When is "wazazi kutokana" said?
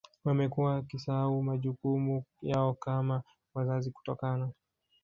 3.53-4.49